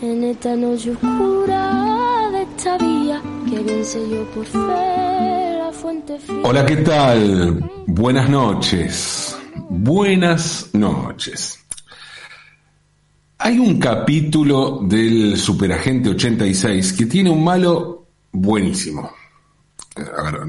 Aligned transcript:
en 0.00 0.24
esta 0.24 0.54
noche 0.54 0.92
oscura 0.92 2.28
de 2.32 2.42
esta 2.42 2.78
vía 2.78 3.20
que 3.48 3.58
bien 3.58 3.84
sé 3.84 4.08
yo 4.08 4.24
por 4.30 4.44
fe 4.44 4.58
la 4.58 5.70
fuente 5.72 6.18
fría. 6.18 6.40
Hola, 6.44 6.66
¿qué 6.66 6.76
tal? 6.76 7.70
Buenas 7.86 8.28
noches. 8.28 9.36
Buenas 9.68 10.70
noches. 10.72 11.58
Hay 13.38 13.58
un 13.58 13.78
capítulo 13.78 14.80
del 14.82 15.36
Superagente 15.36 16.10
86 16.10 16.92
que 16.92 17.06
tiene 17.06 17.30
un 17.30 17.42
malo 17.42 18.06
buenísimo. 18.32 19.10
A 19.96 20.22
ver, 20.22 20.40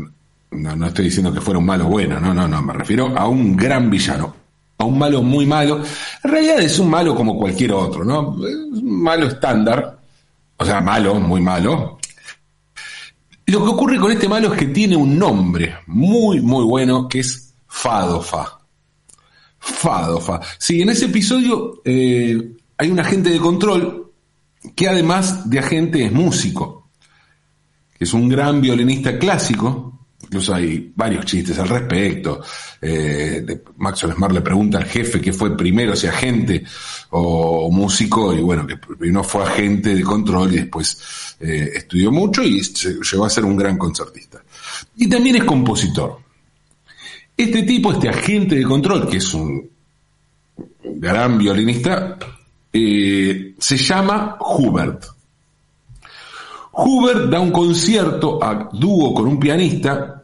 no, 0.52 0.76
no 0.76 0.88
estoy 0.88 1.06
diciendo 1.06 1.34
que 1.34 1.42
fuera 1.42 1.60
un 1.60 1.66
malo 1.66 1.86
bueno, 1.86 2.20
no, 2.20 2.34
no, 2.34 2.48
no, 2.48 2.62
me 2.62 2.74
refiero 2.74 3.18
a 3.18 3.28
un 3.28 3.56
gran 3.56 3.90
villano, 3.90 4.36
a 4.80 4.86
un 4.86 4.98
malo 4.98 5.22
muy 5.22 5.46
malo. 5.46 5.84
En 6.24 6.32
realidad 6.32 6.62
es 6.62 6.80
un 6.80 6.90
malo 6.90 7.14
como 7.14 7.38
cualquier 7.38 7.74
otro, 7.74 8.04
¿no? 8.04 8.30
Un 8.30 9.02
malo 9.02 9.28
estándar, 9.28 10.00
o 10.58 10.66
sea, 10.66 10.82
malo, 10.82 11.16
muy 11.16 11.42
malo. 11.42 12.00
Lo 13.46 13.64
que 13.64 13.70
ocurre 13.70 14.00
con 14.00 14.12
este 14.12 14.30
malo 14.30 14.54
es 14.54 14.60
que 14.60 14.68
tiene 14.68 14.96
un 14.96 15.20
nombre 15.20 15.76
muy, 15.88 16.40
muy 16.40 16.64
bueno, 16.64 17.10
que 17.10 17.20
es 17.20 17.54
Fadofa. 17.68 18.60
Fadofa. 19.60 20.40
Sí, 20.58 20.82
en 20.82 20.90
ese 20.90 21.06
episodio 21.06 21.82
eh, 21.84 22.56
hay 22.78 22.90
un 22.90 23.00
agente 23.00 23.32
de 23.32 23.40
control 23.40 24.14
que 24.76 24.88
además 24.88 25.50
de 25.50 25.60
agente 25.60 26.06
es 26.06 26.12
músico, 26.14 26.90
que 27.98 28.06
es 28.06 28.14
un 28.14 28.30
gran 28.30 28.62
violinista 28.62 29.20
clásico, 29.20 29.99
incluso 30.30 30.54
hay 30.54 30.92
varios 30.96 31.26
chistes 31.26 31.58
al 31.58 31.68
respecto. 31.68 32.40
Eh, 32.80 33.64
Maxwell 33.78 34.14
le 34.32 34.42
pregunta 34.42 34.78
al 34.78 34.86
jefe 34.86 35.20
qué 35.20 35.34
fue 35.34 35.58
primero, 35.58 35.96
si 35.96 36.06
agente 36.06 36.64
o 37.10 37.72
músico, 37.72 38.36
y 38.36 38.42
bueno, 38.42 38.68
que 38.68 38.78
primero 38.78 39.24
fue 39.24 39.44
agente 39.44 39.96
de 39.96 40.04
control 40.04 40.54
y 40.54 40.58
después 40.58 41.36
eh, 41.40 41.72
estudió 41.78 42.12
mucho 42.12 42.44
y 42.44 42.62
llegó 42.62 43.26
a 43.26 43.30
ser 43.30 43.44
un 43.44 43.58
gran 43.58 43.76
concertista. 43.76 44.44
Y 44.98 45.10
también 45.10 45.38
es 45.38 45.44
compositor. 45.46 46.20
Este 47.36 47.64
tipo, 47.64 47.92
este 47.92 48.10
agente 48.10 48.56
de 48.56 48.64
control, 48.64 49.10
que 49.10 49.18
es 49.18 49.34
un 49.34 49.68
gran 50.84 51.40
violinista, 51.40 52.20
eh, 52.72 53.56
se 53.58 53.78
llama 53.78 54.38
Hubert. 54.40 55.06
Hubert 56.74 57.30
da 57.30 57.40
un 57.40 57.52
concierto 57.52 58.44
a 58.44 58.70
dúo 58.72 59.14
con 59.14 59.28
un 59.28 59.40
pianista. 59.40 60.19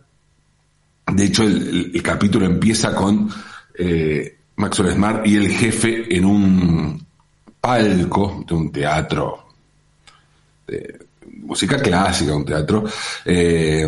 De 1.11 1.23
hecho, 1.23 1.43
el, 1.43 2.01
capítulo 2.01 2.45
empieza 2.45 2.93
con 2.95 3.29
eh, 3.77 4.37
Maxwell 4.55 4.93
Smart 4.93 5.27
y 5.27 5.35
el 5.35 5.49
jefe 5.49 6.15
en 6.15 6.25
un 6.25 7.05
palco 7.61 8.43
de 8.47 8.53
un 8.55 8.71
teatro 8.71 9.45
música 11.45 11.77
clásica, 11.77 12.35
un 12.35 12.45
teatro 12.45 12.83
eh, 13.23 13.87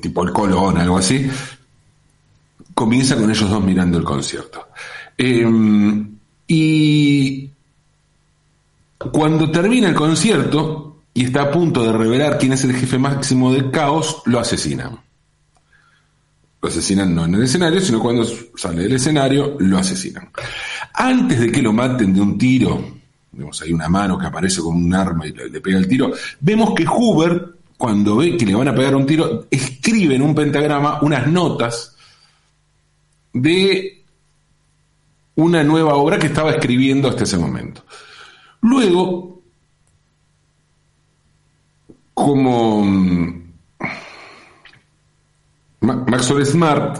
tipo 0.00 0.24
el 0.24 0.32
Colón, 0.32 0.78
algo 0.78 0.98
así. 0.98 1.28
Comienza 2.74 3.16
con 3.16 3.30
ellos 3.30 3.48
dos 3.48 3.62
mirando 3.62 3.98
el 3.98 4.04
concierto. 4.04 4.68
Eh, 5.16 5.46
y 6.46 7.50
cuando 9.12 9.50
termina 9.50 9.88
el 9.88 9.94
concierto 9.94 11.02
y 11.12 11.24
está 11.24 11.42
a 11.42 11.50
punto 11.50 11.84
de 11.84 11.92
revelar 11.92 12.38
quién 12.38 12.52
es 12.52 12.64
el 12.64 12.74
jefe 12.74 12.98
máximo 12.98 13.52
del 13.52 13.70
caos, 13.70 14.22
lo 14.26 14.38
asesinan. 14.40 14.98
Lo 16.62 16.68
asesinan 16.68 17.14
no 17.14 17.24
en 17.24 17.34
el 17.36 17.44
escenario, 17.44 17.80
sino 17.80 18.00
cuando 18.00 18.24
sale 18.54 18.82
del 18.82 18.92
escenario, 18.92 19.56
lo 19.60 19.78
asesinan. 19.78 20.30
Antes 20.94 21.40
de 21.40 21.50
que 21.50 21.62
lo 21.62 21.72
maten 21.72 22.12
de 22.12 22.20
un 22.20 22.36
tiro, 22.36 23.00
vemos 23.32 23.62
ahí 23.62 23.72
una 23.72 23.88
mano 23.88 24.18
que 24.18 24.26
aparece 24.26 24.60
con 24.60 24.76
un 24.76 24.94
arma 24.94 25.26
y 25.26 25.32
le, 25.32 25.60
pega 25.60 25.78
el 25.78 25.88
tiro, 25.88 26.12
vemos 26.40 26.74
que 26.74 26.86
Hubert, 26.86 27.56
cuando 27.78 28.16
ve 28.16 28.36
que 28.36 28.44
le 28.44 28.54
van 28.54 28.68
a 28.68 28.74
pegar 28.74 28.94
un 28.94 29.06
tiro, 29.06 29.46
escribe 29.50 30.16
en 30.16 30.22
un 30.22 30.34
pentagrama 30.34 31.00
unas 31.00 31.26
notas 31.26 31.96
de 33.32 34.04
una 35.36 35.64
nueva 35.64 35.94
obra 35.94 36.18
que 36.18 36.26
estaba 36.26 36.50
escribiendo 36.50 37.08
hasta 37.08 37.24
ese 37.24 37.38
momento. 37.38 37.82
Luego, 38.60 39.42
como 42.12 42.84
mm, 42.84 43.39
Maxwell 45.80 46.44
Smart 46.44 46.98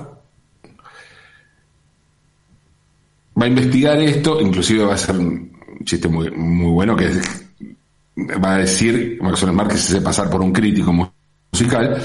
va 3.38 3.44
a 3.44 3.48
investigar 3.48 3.98
esto, 4.00 4.40
inclusive 4.40 4.84
va 4.84 4.94
a 4.94 4.98
ser 4.98 5.16
un 5.16 5.50
chiste 5.84 6.08
muy, 6.08 6.30
muy 6.30 6.72
bueno 6.72 6.96
que 6.96 7.10
va 8.42 8.54
a 8.54 8.58
decir 8.58 9.18
Maxwell 9.20 9.52
Smart 9.52 9.70
que 9.70 9.76
se 9.76 9.92
hace 9.96 10.04
pasar 10.04 10.30
por 10.30 10.40
un 10.40 10.52
crítico 10.52 10.92
musical, 11.52 12.02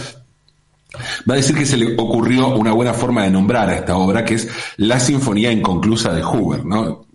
va 1.29 1.33
a 1.33 1.37
decir 1.37 1.55
que 1.55 1.65
se 1.65 1.77
le 1.77 1.95
ocurrió 1.97 2.49
una 2.55 2.71
buena 2.71 2.93
forma 2.93 3.23
de 3.23 3.31
nombrar 3.31 3.69
a 3.69 3.75
esta 3.75 3.97
obra, 3.97 4.23
que 4.23 4.35
es 4.35 4.47
La 4.77 4.99
Sinfonía 4.99 5.51
Inconclusa 5.51 6.13
de 6.13 6.23
Huber, 6.23 6.65
¿no? 6.65 7.07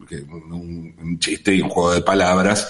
Un 0.51 1.19
chiste 1.19 1.55
y 1.55 1.63
un 1.63 1.69
juego 1.69 1.93
de 1.93 2.01
palabras 2.01 2.69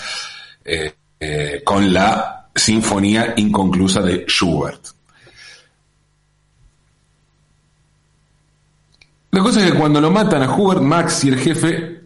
eh, 0.65 0.93
eh, 1.19 1.62
con 1.65 1.93
la 1.93 2.49
Sinfonía 2.55 3.34
Inconclusa 3.37 4.03
de 4.03 4.27
Schubert. 4.27 5.00
La 9.33 9.41
cosa 9.41 9.65
es 9.65 9.73
que 9.73 9.79
cuando 9.79 10.01
lo 10.01 10.11
matan 10.11 10.43
a 10.43 10.55
Hubert, 10.55 10.83
Max 10.83 11.25
y 11.25 11.29
el 11.29 11.39
jefe 11.39 12.01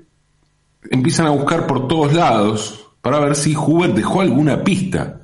empiezan 0.91 1.27
a 1.27 1.31
buscar 1.31 1.67
por 1.67 1.89
todos 1.89 2.13
lados 2.13 2.85
para 3.01 3.19
ver 3.21 3.35
si 3.35 3.55
Hubert 3.57 3.95
dejó 3.95 4.21
alguna 4.21 4.63
pista. 4.63 5.21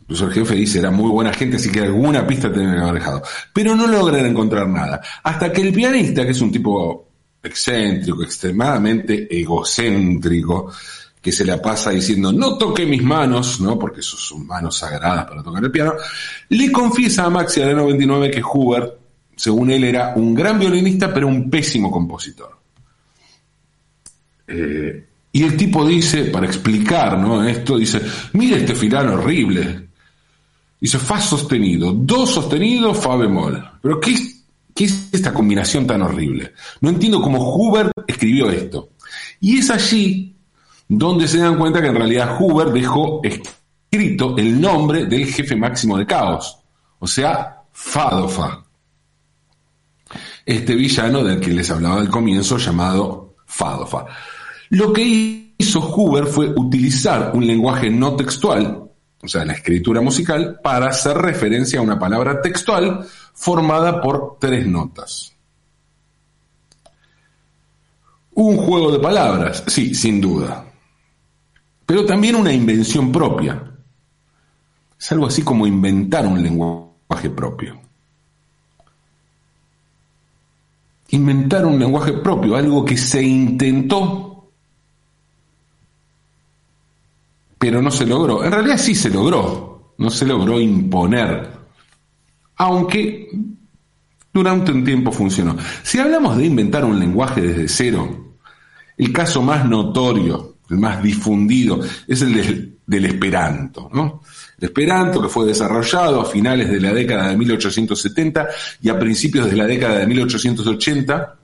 Incluso 0.00 0.26
el 0.26 0.32
jefe 0.32 0.54
dice, 0.54 0.78
era 0.78 0.90
muy 0.90 1.10
buena 1.10 1.32
gente, 1.32 1.56
así 1.56 1.70
que 1.70 1.80
alguna 1.80 2.26
pista 2.26 2.52
tenía 2.52 2.74
que 2.74 2.80
haber 2.80 2.94
dejado. 2.94 3.22
Pero 3.52 3.76
no 3.76 3.86
logran 3.86 4.26
encontrar 4.26 4.68
nada. 4.68 5.00
Hasta 5.22 5.52
que 5.52 5.62
el 5.62 5.72
pianista, 5.72 6.24
que 6.24 6.32
es 6.32 6.40
un 6.40 6.50
tipo 6.50 7.08
excéntrico, 7.42 8.22
extremadamente 8.22 9.28
egocéntrico, 9.30 10.72
que 11.20 11.32
se 11.32 11.44
la 11.44 11.62
pasa 11.62 11.90
diciendo, 11.90 12.32
no 12.32 12.58
toque 12.58 12.84
mis 12.84 13.02
manos, 13.02 13.60
¿no? 13.60 13.78
Porque 13.78 14.02
son 14.02 14.46
manos 14.46 14.76
sagradas 14.78 15.26
para 15.26 15.42
tocar 15.42 15.62
el 15.62 15.70
piano, 15.70 15.94
le 16.48 16.72
confiesa 16.72 17.24
a 17.24 17.30
Max 17.30 17.56
y 17.58 17.62
a 17.62 17.66
la 17.66 17.74
99 17.74 18.30
que 18.30 18.42
Hubert, 18.42 19.01
según 19.42 19.72
él, 19.72 19.82
era 19.82 20.12
un 20.14 20.36
gran 20.36 20.56
violinista, 20.56 21.12
pero 21.12 21.26
un 21.26 21.50
pésimo 21.50 21.90
compositor. 21.90 22.60
Eh, 24.46 25.04
y 25.32 25.42
el 25.42 25.56
tipo 25.56 25.84
dice, 25.84 26.26
para 26.26 26.46
explicar 26.46 27.18
¿no? 27.18 27.42
esto, 27.42 27.76
dice, 27.76 28.00
mire 28.34 28.58
este 28.58 28.76
filán 28.76 29.08
horrible. 29.08 29.88
Dice, 30.78 30.96
fa 30.96 31.20
sostenido, 31.20 31.92
do 31.92 32.24
sostenido, 32.24 32.94
fa 32.94 33.16
bemol. 33.16 33.68
Pero 33.82 33.98
¿qué 33.98 34.12
es, 34.12 34.44
¿qué 34.72 34.84
es 34.84 35.08
esta 35.10 35.34
combinación 35.34 35.88
tan 35.88 36.02
horrible? 36.02 36.52
No 36.80 36.90
entiendo 36.90 37.20
cómo 37.20 37.56
Hubert 37.56 37.90
escribió 38.06 38.48
esto. 38.48 38.90
Y 39.40 39.58
es 39.58 39.70
allí 39.70 40.36
donde 40.86 41.26
se 41.26 41.38
dan 41.38 41.58
cuenta 41.58 41.82
que 41.82 41.88
en 41.88 41.96
realidad 41.96 42.36
Hubert 42.38 42.70
dejó 42.70 43.20
escrito 43.24 44.36
el 44.38 44.60
nombre 44.60 45.06
del 45.06 45.26
jefe 45.26 45.56
máximo 45.56 45.98
de 45.98 46.06
caos. 46.06 46.58
O 47.00 47.08
sea, 47.08 47.64
Fadofa. 47.72 48.62
Este 50.44 50.74
villano 50.74 51.22
del 51.22 51.40
que 51.40 51.52
les 51.52 51.70
hablaba 51.70 52.00
al 52.00 52.08
comienzo 52.08 52.58
llamado 52.58 53.36
Fadofa. 53.46 54.06
Lo 54.70 54.92
que 54.92 55.54
hizo 55.58 55.80
Huber 55.80 56.26
fue 56.26 56.48
utilizar 56.48 57.32
un 57.34 57.46
lenguaje 57.46 57.90
no 57.90 58.16
textual, 58.16 58.90
o 59.22 59.28
sea, 59.28 59.44
la 59.44 59.52
escritura 59.52 60.00
musical, 60.00 60.58
para 60.62 60.88
hacer 60.88 61.16
referencia 61.16 61.78
a 61.78 61.82
una 61.82 61.98
palabra 61.98 62.40
textual 62.40 63.06
formada 63.34 64.00
por 64.00 64.38
tres 64.40 64.66
notas. 64.66 65.32
Un 68.34 68.56
juego 68.56 68.90
de 68.90 68.98
palabras, 68.98 69.62
sí, 69.66 69.94
sin 69.94 70.20
duda. 70.20 70.64
Pero 71.84 72.06
también 72.06 72.34
una 72.34 72.52
invención 72.52 73.12
propia. 73.12 73.62
Es 74.98 75.12
algo 75.12 75.26
así 75.26 75.42
como 75.42 75.66
inventar 75.66 76.26
un 76.26 76.42
lenguaje 76.42 77.28
propio. 77.28 77.81
Inventar 81.12 81.64
un 81.64 81.78
lenguaje 81.78 82.12
propio, 82.12 82.56
algo 82.56 82.84
que 82.84 82.96
se 82.96 83.22
intentó, 83.22 84.50
pero 87.58 87.80
no 87.80 87.90
se 87.90 88.06
logró. 88.06 88.44
En 88.44 88.50
realidad 88.50 88.76
sí 88.76 88.94
se 88.94 89.08
logró, 89.08 89.94
no 89.98 90.10
se 90.10 90.26
logró 90.26 90.60
imponer, 90.60 91.50
aunque 92.56 93.30
durante 94.32 94.72
un 94.72 94.84
tiempo 94.84 95.12
funcionó. 95.12 95.56
Si 95.82 95.98
hablamos 95.98 96.36
de 96.36 96.46
inventar 96.46 96.84
un 96.84 96.98
lenguaje 96.98 97.40
desde 97.40 97.68
cero, 97.68 98.34
el 98.96 99.12
caso 99.12 99.42
más 99.42 99.68
notorio, 99.68 100.56
el 100.70 100.78
más 100.78 101.02
difundido, 101.02 101.80
es 102.08 102.22
el 102.22 102.34
del, 102.34 102.71
del 102.86 103.06
Esperanto, 103.06 103.88
¿no? 103.92 104.22
El 104.58 104.64
Esperanto 104.64 105.22
que 105.22 105.28
fue 105.28 105.46
desarrollado 105.46 106.20
a 106.20 106.24
finales 106.24 106.70
de 106.70 106.80
la 106.80 106.92
década 106.92 107.28
de 107.28 107.36
1870 107.36 108.48
y 108.80 108.88
a 108.88 108.98
principios 108.98 109.50
de 109.50 109.56
la 109.56 109.66
década 109.66 109.98
de 109.98 110.06
1880, 110.06 111.38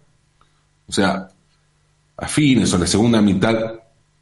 o 0.87 0.93
sea, 0.93 1.29
a 2.17 2.29
fines 2.29 2.73
o 2.73 2.79
la 2.79 2.87
segunda 2.87 3.23
mitad 3.23 3.75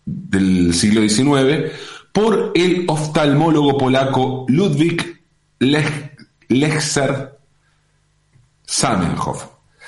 del 0.05 0.75
siglo 0.75 1.01
XIX 1.01 1.73
por 2.13 2.53
el 2.55 2.85
oftalmólogo 2.89 3.77
polaco 3.77 4.47
Ludwig 4.49 5.23
Lechzer 6.49 7.39
Samenhof. 8.65 9.45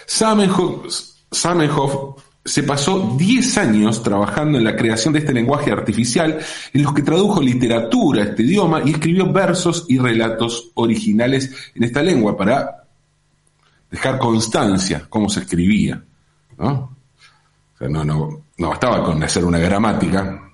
Samenhof, 0.07 2.23
se 2.49 2.63
pasó 2.63 3.15
10 3.17 3.59
años 3.59 4.03
trabajando 4.03 4.59
en 4.59 4.65
la 4.65 4.75
creación 4.75 5.13
de 5.13 5.21
este 5.21 5.33
lenguaje 5.33 5.71
artificial 5.71 6.39
en 6.73 6.83
los 6.83 6.95
que 6.95 7.03
tradujo 7.03 7.41
literatura 7.41 8.23
a 8.23 8.27
este 8.27 8.43
idioma 8.43 8.83
y 8.85 8.91
escribió 8.91 9.31
versos 9.33 9.85
y 9.89 9.99
relatos 9.99 10.71
originales 10.75 11.53
en 11.75 11.85
esta 11.85 12.03
lengua 12.03 12.37
para 12.37 12.85
dejar 13.91 14.19
constancia 14.19 15.07
cómo 15.09 15.29
se 15.29 15.41
escribía. 15.41 16.03
¿no? 16.59 16.97
no, 17.81 18.05
no, 18.05 18.43
no 18.57 18.69
bastaba 18.69 19.05
con 19.05 19.23
hacer 19.23 19.45
una 19.45 19.59
gramática, 19.59 20.49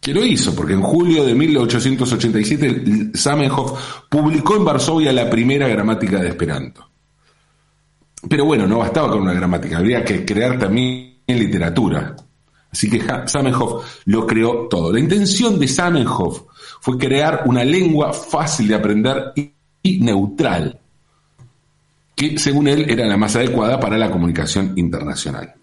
que 0.00 0.14
lo 0.14 0.24
hizo, 0.24 0.54
porque 0.54 0.74
en 0.74 0.82
julio 0.82 1.24
de 1.24 1.34
1887 1.34 3.10
Zamenhof 3.16 4.06
publicó 4.08 4.54
en 4.54 4.64
Varsovia 4.64 5.12
la 5.12 5.28
primera 5.28 5.66
gramática 5.66 6.20
de 6.20 6.28
Esperanto. 6.28 6.88
Pero 8.28 8.44
bueno, 8.44 8.66
no 8.66 8.78
bastaba 8.78 9.10
con 9.10 9.22
una 9.22 9.32
gramática, 9.32 9.78
habría 9.78 10.04
que 10.04 10.24
crear 10.24 10.58
también 10.58 11.16
literatura. 11.26 12.16
Así 12.70 12.90
que 12.90 13.02
Zamenhof 13.26 14.02
lo 14.04 14.26
creó 14.26 14.66
todo. 14.68 14.92
La 14.92 15.00
intención 15.00 15.58
de 15.58 15.68
Zamenhof 15.68 16.42
fue 16.80 16.98
crear 16.98 17.42
una 17.46 17.64
lengua 17.64 18.12
fácil 18.12 18.68
de 18.68 18.74
aprender 18.74 19.32
y 19.82 20.00
neutral, 20.00 20.78
que 22.14 22.38
según 22.38 22.68
él 22.68 22.86
era 22.88 23.06
la 23.06 23.16
más 23.16 23.36
adecuada 23.36 23.78
para 23.78 23.96
la 23.96 24.10
comunicación 24.10 24.72
internacional 24.76 25.54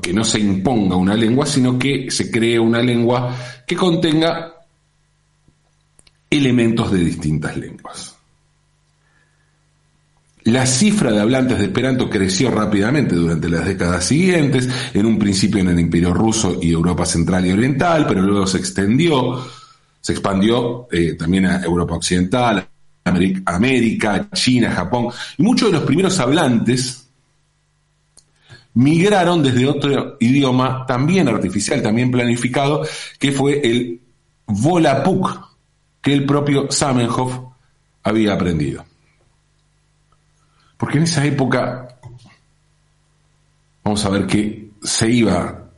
que 0.00 0.12
no 0.12 0.24
se 0.24 0.40
imponga 0.40 0.96
una 0.96 1.14
lengua, 1.14 1.46
sino 1.46 1.78
que 1.78 2.10
se 2.10 2.30
cree 2.30 2.58
una 2.58 2.80
lengua 2.80 3.34
que 3.66 3.76
contenga 3.76 4.52
elementos 6.30 6.90
de 6.90 6.98
distintas 6.98 7.56
lenguas. 7.56 8.13
La 10.44 10.66
cifra 10.66 11.10
de 11.10 11.20
hablantes 11.20 11.58
de 11.58 11.64
Esperanto 11.64 12.10
creció 12.10 12.50
rápidamente 12.50 13.14
durante 13.14 13.48
las 13.48 13.64
décadas 13.64 14.04
siguientes, 14.04 14.68
en 14.92 15.06
un 15.06 15.18
principio 15.18 15.60
en 15.60 15.68
el 15.68 15.80
Imperio 15.80 16.12
Ruso 16.12 16.58
y 16.60 16.70
Europa 16.70 17.06
Central 17.06 17.46
y 17.46 17.52
Oriental, 17.52 18.04
pero 18.06 18.20
luego 18.20 18.46
se 18.46 18.58
extendió, 18.58 19.42
se 20.02 20.12
expandió 20.12 20.86
eh, 20.92 21.14
también 21.14 21.46
a 21.46 21.62
Europa 21.62 21.94
Occidental, 21.94 22.68
América, 23.46 24.28
China, 24.34 24.70
Japón, 24.70 25.08
y 25.38 25.42
muchos 25.42 25.70
de 25.70 25.78
los 25.78 25.84
primeros 25.84 26.18
hablantes 26.20 27.08
migraron 28.74 29.42
desde 29.42 29.66
otro 29.66 30.18
idioma 30.20 30.84
también 30.86 31.26
artificial, 31.26 31.80
también 31.80 32.10
planificado, 32.10 32.86
que 33.18 33.32
fue 33.32 33.60
el 33.64 33.98
Volapuk, 34.46 35.40
que 36.02 36.12
el 36.12 36.26
propio 36.26 36.70
Zamenhof 36.70 37.38
había 38.02 38.34
aprendido. 38.34 38.84
Porque 40.84 40.98
en 40.98 41.04
esa 41.04 41.24
época, 41.24 41.96
vamos 43.82 44.04
a 44.04 44.10
ver 44.10 44.26
que 44.26 44.68
se 44.82 45.08
iba 45.08 45.70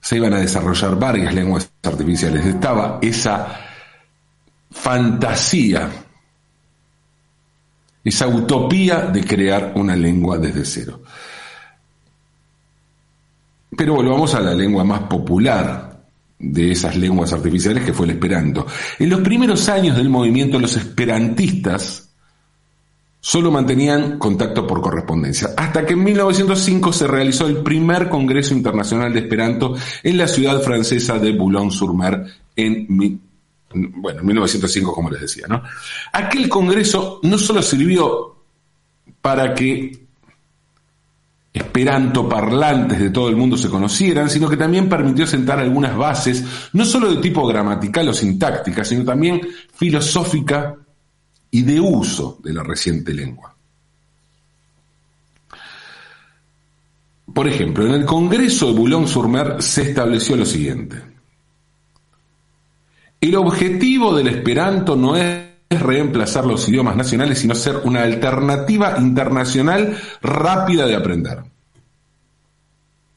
se 0.00 0.18
iban 0.18 0.32
a 0.34 0.38
desarrollar 0.38 0.96
varias 0.96 1.34
lenguas 1.34 1.68
artificiales. 1.82 2.46
Estaba 2.46 3.00
esa 3.02 3.58
fantasía, 4.70 5.90
esa 8.04 8.28
utopía 8.28 9.00
de 9.00 9.24
crear 9.24 9.72
una 9.74 9.96
lengua 9.96 10.38
desde 10.38 10.64
cero. 10.64 11.02
Pero 13.76 13.96
volvamos 13.96 14.32
a 14.36 14.40
la 14.42 14.54
lengua 14.54 14.84
más 14.84 15.00
popular 15.08 16.04
de 16.38 16.70
esas 16.70 16.94
lenguas 16.94 17.32
artificiales 17.32 17.84
que 17.84 17.92
fue 17.92 18.06
el 18.06 18.12
esperanto. 18.12 18.64
En 19.00 19.10
los 19.10 19.22
primeros 19.22 19.68
años 19.68 19.96
del 19.96 20.08
movimiento 20.08 20.60
los 20.60 20.76
esperantistas 20.76 22.01
solo 23.24 23.52
mantenían 23.52 24.18
contacto 24.18 24.66
por 24.66 24.80
correspondencia, 24.80 25.50
hasta 25.56 25.86
que 25.86 25.92
en 25.92 26.02
1905 26.02 26.92
se 26.92 27.06
realizó 27.06 27.46
el 27.46 27.58
primer 27.58 28.08
Congreso 28.08 28.52
Internacional 28.52 29.12
de 29.12 29.20
Esperanto 29.20 29.76
en 30.02 30.18
la 30.18 30.26
ciudad 30.26 30.60
francesa 30.60 31.20
de 31.20 31.30
Boulogne-sur-Mer 31.30 32.24
en 32.56 33.20
bueno, 33.74 34.22
1905 34.24 34.92
como 34.92 35.08
les 35.08 35.20
decía, 35.20 35.46
¿no? 35.48 35.62
Aquel 36.12 36.48
congreso 36.48 37.20
no 37.22 37.38
solo 37.38 37.62
sirvió 37.62 38.34
para 39.20 39.54
que 39.54 40.02
esperanto 41.54 42.28
parlantes 42.28 42.98
de 42.98 43.10
todo 43.10 43.28
el 43.28 43.36
mundo 43.36 43.56
se 43.56 43.70
conocieran, 43.70 44.28
sino 44.28 44.50
que 44.50 44.56
también 44.56 44.88
permitió 44.88 45.28
sentar 45.28 45.60
algunas 45.60 45.96
bases, 45.96 46.44
no 46.72 46.84
solo 46.84 47.08
de 47.08 47.22
tipo 47.22 47.46
gramatical 47.46 48.08
o 48.08 48.12
sintáctica, 48.12 48.84
sino 48.84 49.04
también 49.04 49.40
filosófica 49.74 50.76
y 51.52 51.62
de 51.62 51.78
uso 51.78 52.38
de 52.42 52.52
la 52.52 52.62
reciente 52.62 53.12
lengua. 53.14 53.54
Por 57.32 57.46
ejemplo, 57.46 57.86
en 57.86 57.92
el 57.92 58.06
Congreso 58.06 58.68
de 58.68 58.78
Boulogne-sur-Mer 58.78 59.62
se 59.62 59.82
estableció 59.82 60.36
lo 60.36 60.46
siguiente. 60.46 60.96
El 63.20 63.36
objetivo 63.36 64.16
del 64.16 64.28
esperanto 64.28 64.96
no 64.96 65.14
es 65.14 65.44
reemplazar 65.70 66.44
los 66.46 66.68
idiomas 66.68 66.96
nacionales, 66.96 67.38
sino 67.38 67.54
ser 67.54 67.76
una 67.84 68.02
alternativa 68.02 68.96
internacional 68.98 69.96
rápida 70.20 70.86
de 70.86 70.96
aprender. 70.96 71.38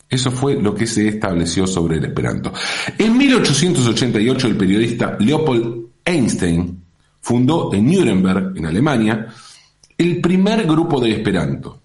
Eso 0.09 0.29
fue 0.29 0.61
lo 0.61 0.75
que 0.75 0.87
se 0.87 1.07
estableció 1.07 1.65
sobre 1.65 1.97
el 1.97 2.05
esperanto. 2.05 2.53
En 2.97 3.17
1888 3.17 4.47
el 4.47 4.57
periodista 4.57 5.17
Leopold 5.19 5.87
Einstein 6.05 6.84
fundó 7.25 7.73
en 7.73 7.91
Nuremberg, 7.91 8.55
en 8.55 8.67
Alemania, 8.67 9.33
el 9.97 10.21
primer 10.21 10.67
grupo 10.67 10.99
de 10.99 11.11
esperanto. 11.11 11.81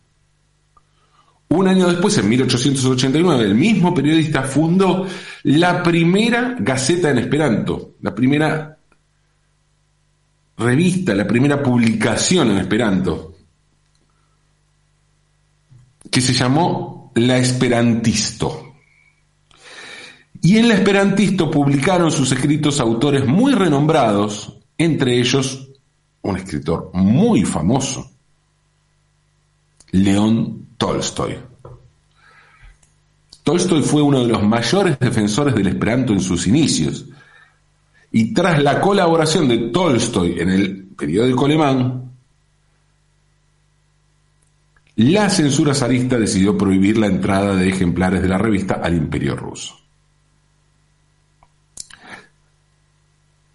Un 1.48 1.66
año 1.66 1.88
después, 1.88 2.18
en 2.18 2.28
1889, 2.28 3.44
el 3.44 3.54
mismo 3.54 3.94
periodista 3.94 4.42
fundó 4.42 5.06
la 5.44 5.82
primera 5.82 6.56
gaceta 6.58 7.08
en 7.08 7.18
esperanto, 7.18 7.94
la 8.02 8.14
primera 8.14 8.76
revista, 10.58 11.14
la 11.14 11.26
primera 11.26 11.62
publicación 11.62 12.50
en 12.50 12.58
Esperanto, 12.58 13.34
que 16.10 16.20
se 16.20 16.34
llamó 16.34 17.12
La 17.14 17.38
Esperantisto. 17.38 18.74
Y 20.42 20.58
en 20.58 20.68
La 20.68 20.74
Esperantisto 20.74 21.50
publicaron 21.50 22.12
sus 22.12 22.30
escritos 22.30 22.78
autores 22.78 23.26
muy 23.26 23.54
renombrados, 23.54 24.59
entre 24.80 25.18
ellos 25.18 25.68
un 26.22 26.38
escritor 26.38 26.90
muy 26.94 27.44
famoso, 27.44 28.10
León 29.90 30.68
Tolstoy. 30.78 31.38
Tolstoy 33.42 33.82
fue 33.82 34.00
uno 34.00 34.20
de 34.20 34.28
los 34.28 34.42
mayores 34.42 34.98
defensores 34.98 35.54
del 35.54 35.66
Esperanto 35.66 36.14
en 36.14 36.20
sus 36.20 36.46
inicios 36.46 37.04
y 38.10 38.32
tras 38.32 38.62
la 38.62 38.80
colaboración 38.80 39.48
de 39.48 39.68
Tolstoy 39.68 40.40
en 40.40 40.48
el 40.48 40.84
periódico 40.96 41.44
alemán, 41.44 42.12
la 44.96 45.28
censura 45.28 45.74
zarista 45.74 46.18
decidió 46.18 46.56
prohibir 46.56 46.96
la 46.96 47.06
entrada 47.06 47.54
de 47.54 47.68
ejemplares 47.68 48.22
de 48.22 48.28
la 48.28 48.38
revista 48.38 48.80
al 48.82 48.94
imperio 48.96 49.36
ruso. 49.36 49.78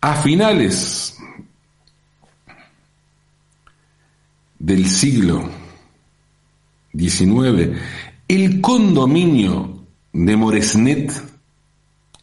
A 0.01 0.13
finales 0.17 1.15
del 4.66 4.88
siglo 4.88 5.48
XIX, 6.98 7.78
el 8.28 8.62
condominio 8.62 9.86
de 10.12 10.36
Moresnet, 10.36 11.12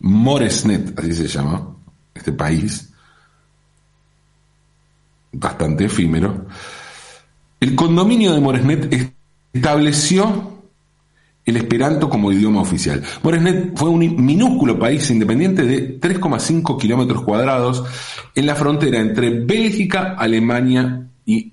Moresnet, 0.01 0.99
así 0.99 1.15
se 1.15 1.29
llama, 1.29 1.77
este 2.13 2.33
país, 2.33 2.93
bastante 5.31 5.85
efímero, 5.85 6.47
el 7.61 7.77
condominio 7.77 8.33
de 8.33 8.41
Moresnet 8.41 8.93
estableció 9.53 10.65
el 11.45 11.57
esperanto 11.57 12.09
como 12.09 12.33
idioma 12.33 12.61
oficial. 12.61 13.05
Moresnet 13.23 13.79
fue 13.79 13.89
un 13.89 14.01
minúsculo 14.25 14.81
país 14.81 15.09
independiente 15.11 15.65
de 15.65 16.01
3,5 16.01 16.77
kilómetros 16.77 17.23
cuadrados 17.23 17.85
en 18.35 18.47
la 18.47 18.57
frontera 18.57 18.99
entre 18.99 19.31
Bélgica, 19.45 20.17
Alemania 20.19 21.07
y 21.25 21.52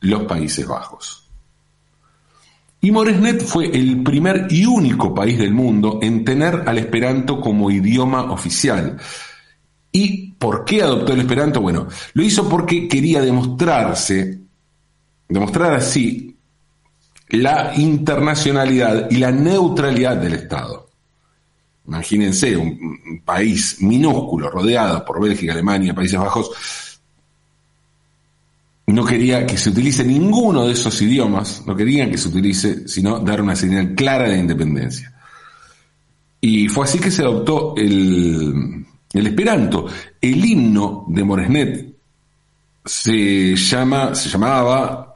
los 0.00 0.22
Países 0.24 0.66
Bajos. 0.66 1.26
Y 2.82 2.90
Moresnet 2.90 3.42
fue 3.42 3.66
el 3.66 4.02
primer 4.02 4.46
y 4.50 4.64
único 4.64 5.14
país 5.14 5.38
del 5.38 5.52
mundo 5.52 5.98
en 6.00 6.24
tener 6.24 6.64
al 6.66 6.78
esperanto 6.78 7.40
como 7.40 7.70
idioma 7.70 8.32
oficial. 8.32 8.96
¿Y 9.92 10.32
por 10.32 10.64
qué 10.64 10.82
adoptó 10.82 11.12
el 11.12 11.20
esperanto? 11.20 11.60
Bueno, 11.60 11.88
lo 12.14 12.22
hizo 12.22 12.48
porque 12.48 12.88
quería 12.88 13.20
demostrarse, 13.20 14.40
demostrar 15.28 15.74
así 15.74 16.34
la 17.28 17.72
internacionalidad 17.76 19.10
y 19.10 19.16
la 19.16 19.30
neutralidad 19.30 20.16
del 20.16 20.34
Estado. 20.34 20.88
Imagínense 21.86 22.56
un, 22.56 23.22
país 23.24 23.76
minúsculo, 23.80 24.48
rodeado 24.48 25.04
por 25.04 25.20
Bélgica, 25.20 25.52
Alemania, 25.52 25.94
Países 25.94 26.18
Bajos, 26.18 26.50
no 28.92 29.04
quería 29.04 29.46
que 29.46 29.56
se 29.56 29.70
utilice 29.70 30.04
ninguno 30.04 30.66
de 30.66 30.72
esos 30.72 31.00
idiomas, 31.02 31.62
no 31.66 31.76
querían 31.76 32.10
que 32.10 32.18
se 32.18 32.28
utilice, 32.28 32.88
sino 32.88 33.20
dar 33.20 33.42
una 33.42 33.54
señal 33.54 33.94
clara 33.94 34.28
de 34.28 34.38
independencia. 34.38 35.12
Y 36.40 36.68
fue 36.68 36.84
así 36.84 36.98
que 36.98 37.10
se 37.10 37.22
adoptó 37.22 37.74
el, 37.76 38.86
esperanto. 39.12 39.86
El 40.20 40.44
himno 40.44 41.04
de 41.08 41.24
Moresnet 41.24 41.94
se 42.84 43.54
llama, 43.54 44.14
se 44.14 44.30
llamaba 44.30 45.14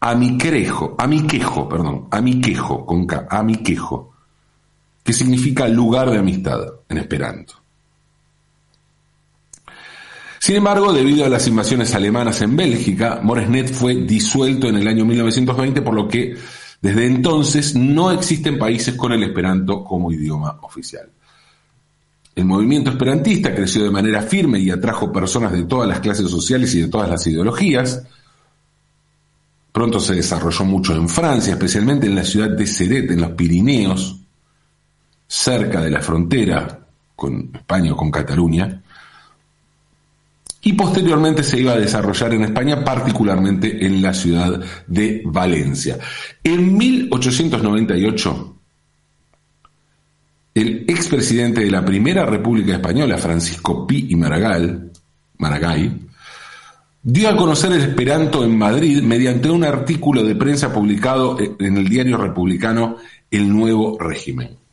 Amiquejo, 0.00 0.96
Amiquejo, 0.98 1.68
perdón, 1.68 2.08
Amiquejo, 2.10 2.84
con 2.84 3.06
K, 3.06 3.28
Amiquejo, 3.30 4.12
que 5.04 5.12
significa 5.12 5.68
lugar 5.68 6.10
de 6.10 6.18
amistad 6.18 6.60
en 6.88 6.98
esperanto. 6.98 7.63
Sin 10.44 10.56
embargo, 10.56 10.92
debido 10.92 11.24
a 11.24 11.30
las 11.30 11.46
invasiones 11.46 11.94
alemanas 11.94 12.42
en 12.42 12.54
Bélgica, 12.54 13.18
Moresnet 13.22 13.72
fue 13.72 13.94
disuelto 13.94 14.68
en 14.68 14.76
el 14.76 14.86
año 14.86 15.06
1920, 15.06 15.80
por 15.80 15.94
lo 15.94 16.06
que 16.06 16.36
desde 16.82 17.06
entonces 17.06 17.74
no 17.74 18.10
existen 18.10 18.58
países 18.58 18.94
con 18.94 19.12
el 19.12 19.22
esperanto 19.22 19.82
como 19.82 20.12
idioma 20.12 20.58
oficial. 20.60 21.08
El 22.34 22.44
movimiento 22.44 22.90
esperantista 22.90 23.54
creció 23.54 23.84
de 23.84 23.90
manera 23.90 24.20
firme 24.20 24.58
y 24.58 24.68
atrajo 24.68 25.10
personas 25.10 25.50
de 25.50 25.62
todas 25.62 25.88
las 25.88 26.00
clases 26.00 26.28
sociales 26.28 26.74
y 26.74 26.82
de 26.82 26.88
todas 26.88 27.08
las 27.08 27.26
ideologías. 27.26 28.02
Pronto 29.72 29.98
se 29.98 30.16
desarrolló 30.16 30.66
mucho 30.66 30.94
en 30.94 31.08
Francia, 31.08 31.54
especialmente 31.54 32.06
en 32.06 32.16
la 32.16 32.24
ciudad 32.24 32.50
de 32.50 32.66
Ceret, 32.66 33.10
en 33.10 33.22
los 33.22 33.30
Pirineos, 33.30 34.20
cerca 35.26 35.80
de 35.80 35.90
la 35.90 36.02
frontera 36.02 36.80
con 37.16 37.50
España 37.54 37.94
o 37.94 37.96
con 37.96 38.10
Cataluña. 38.10 38.82
Y 40.64 40.72
posteriormente 40.72 41.42
se 41.42 41.60
iba 41.60 41.72
a 41.72 41.78
desarrollar 41.78 42.32
en 42.32 42.44
España, 42.44 42.82
particularmente 42.82 43.84
en 43.84 44.00
la 44.00 44.14
ciudad 44.14 44.60
de 44.86 45.22
Valencia. 45.26 45.98
En 46.42 46.76
1898, 46.76 48.56
el 50.54 50.84
expresidente 50.88 51.60
de 51.60 51.70
la 51.70 51.84
Primera 51.84 52.24
República 52.24 52.74
Española, 52.74 53.18
Francisco 53.18 53.86
Pi 53.86 54.06
y 54.08 54.16
Maragall, 54.16 54.90
Maragall, 55.36 56.00
dio 57.02 57.28
a 57.28 57.36
conocer 57.36 57.72
el 57.72 57.82
Esperanto 57.82 58.42
en 58.42 58.56
Madrid 58.56 59.02
mediante 59.02 59.50
un 59.50 59.64
artículo 59.64 60.22
de 60.22 60.34
prensa 60.34 60.72
publicado 60.72 61.36
en 61.58 61.76
el 61.76 61.88
diario 61.88 62.16
republicano 62.16 62.96
El 63.30 63.50
Nuevo 63.50 63.98
Régimen. 63.98 64.63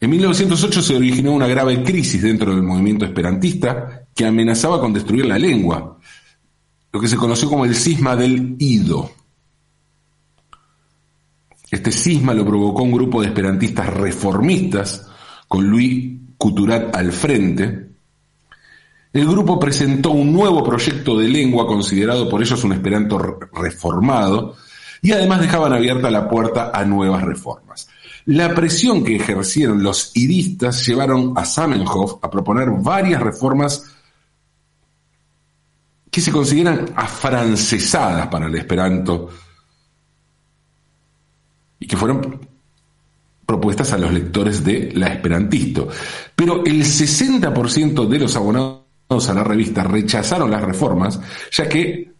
En 0.00 0.10
1908 0.10 0.82
se 0.82 0.96
originó 0.96 1.32
una 1.32 1.48
grave 1.48 1.82
crisis 1.82 2.22
dentro 2.22 2.52
del 2.52 2.62
movimiento 2.62 3.04
esperantista 3.04 4.04
que 4.14 4.26
amenazaba 4.26 4.80
con 4.80 4.92
destruir 4.92 5.26
la 5.26 5.38
lengua, 5.38 5.98
lo 6.92 7.00
que 7.00 7.08
se 7.08 7.16
conoció 7.16 7.48
como 7.48 7.64
el 7.64 7.74
cisma 7.74 8.14
del 8.14 8.54
ido. 8.58 9.10
Este 11.70 11.90
cisma 11.90 12.32
lo 12.32 12.46
provocó 12.46 12.82
un 12.82 12.92
grupo 12.92 13.20
de 13.20 13.28
esperantistas 13.28 13.92
reformistas 13.92 15.06
con 15.48 15.68
Luis 15.68 16.16
Couturat 16.38 16.94
al 16.94 17.10
frente. 17.12 17.88
El 19.12 19.26
grupo 19.26 19.58
presentó 19.58 20.12
un 20.12 20.32
nuevo 20.32 20.62
proyecto 20.62 21.18
de 21.18 21.28
lengua 21.28 21.66
considerado 21.66 22.28
por 22.28 22.40
ellos 22.40 22.62
un 22.62 22.72
esperanto 22.72 23.18
reformado 23.52 24.56
y 25.02 25.10
además 25.10 25.40
dejaban 25.40 25.72
abierta 25.72 26.10
la 26.10 26.28
puerta 26.28 26.70
a 26.72 26.84
nuevas 26.84 27.22
reformas. 27.22 27.87
La 28.28 28.54
presión 28.54 29.02
que 29.02 29.16
ejercieron 29.16 29.82
los 29.82 30.10
idistas 30.14 30.86
llevaron 30.86 31.32
a 31.34 31.46
Zamenhof 31.46 32.22
a 32.22 32.30
proponer 32.30 32.68
varias 32.70 33.22
reformas 33.22 33.84
que 36.10 36.20
se 36.20 36.30
consideran 36.30 36.92
afrancesadas 36.94 38.26
para 38.26 38.48
el 38.48 38.54
esperanto 38.54 39.30
y 41.80 41.86
que 41.86 41.96
fueron 41.96 42.46
propuestas 43.46 43.94
a 43.94 43.98
los 43.98 44.12
lectores 44.12 44.62
de 44.62 44.92
La 44.92 45.06
Esperantisto. 45.06 45.88
Pero 46.36 46.66
el 46.66 46.84
60% 46.84 48.06
de 48.06 48.18
los 48.18 48.36
abonados 48.36 48.82
a 49.10 49.32
la 49.32 49.42
revista 49.42 49.84
rechazaron 49.84 50.50
las 50.50 50.62
reformas, 50.62 51.18
ya 51.50 51.66
que 51.66 52.12